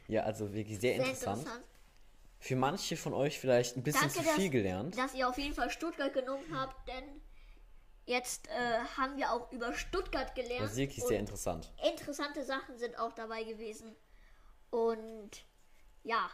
Ja, 0.08 0.24
also 0.24 0.52
wirklich 0.52 0.78
sehr, 0.78 0.96
sehr 0.96 1.06
interessant. 1.06 1.38
interessant. 1.38 1.64
Für 2.38 2.56
manche 2.56 2.96
von 2.96 3.14
euch 3.14 3.40
vielleicht 3.40 3.76
ein 3.76 3.82
bisschen 3.82 4.02
Danke, 4.02 4.18
zu 4.18 4.24
dass- 4.24 4.34
viel 4.34 4.50
gelernt. 4.50 4.96
Dass 4.96 5.14
ihr 5.14 5.28
auf 5.28 5.38
jeden 5.38 5.54
Fall 5.54 5.70
Stuttgart 5.70 6.12
genommen 6.12 6.44
habt, 6.56 6.88
denn 6.88 7.04
jetzt 8.04 8.48
äh, 8.48 8.78
haben 8.96 9.16
wir 9.16 9.32
auch 9.32 9.50
über 9.52 9.72
Stuttgart 9.74 10.34
gelernt. 10.34 10.64
Das 10.64 10.76
ist 10.76 11.08
sehr 11.08 11.18
interessant. 11.18 11.72
interessante 11.84 12.44
Sachen 12.44 12.78
sind 12.78 12.98
auch 12.98 13.12
dabei 13.12 13.42
gewesen. 13.44 13.96
Und 14.70 15.30
ja, 16.02 16.30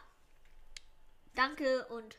danke 1.34 1.86
und 1.88 2.18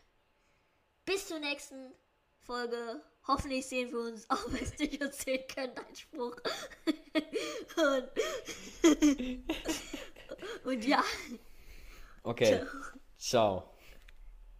bis 1.05 1.27
zur 1.27 1.39
nächsten 1.39 1.93
Folge. 2.39 3.03
Hoffentlich 3.25 3.65
sehen 3.67 3.91
wir 3.91 3.99
uns, 3.99 4.29
auch 4.29 4.43
wenn 4.51 4.63
es 4.63 4.77
nicht 4.77 5.01
erzählen 5.01 5.45
können, 5.47 5.77
ein 5.77 5.95
Spruch. 5.95 6.35
und, 7.77 8.09
und 10.65 10.85
ja, 10.85 11.03
Okay, 12.25 12.61
ciao. 13.17 13.69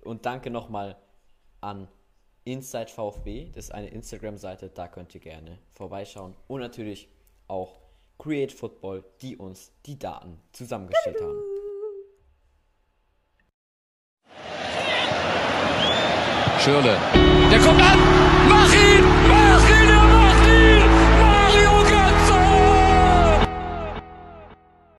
Und 0.04 0.26
danke 0.26 0.50
nochmal 0.50 0.98
an 1.62 1.88
Inside 2.44 2.88
VfB. 2.88 3.52
Das 3.54 3.66
ist 3.66 3.72
eine 3.72 3.88
Instagram-Seite, 3.88 4.70
da 4.70 4.88
könnt 4.88 5.16
ihr 5.16 5.22
gerne 5.22 5.60
vorbeischauen. 5.72 6.36
Und 6.48 6.60
natürlich 6.62 7.10
auch 7.48 7.80
Create 8.20 8.52
Football, 8.52 9.04
die 9.22 9.38
uns 9.38 9.72
die 9.86 9.98
Daten 9.98 10.40
zusammengestellt 10.52 11.22
haben. 11.22 11.40
Schürle. 16.60 16.98
Der 17.52 17.60
kommt 17.60 17.82
an. 17.82 18.00
Mach 18.48 18.74
ihn! 18.74 19.43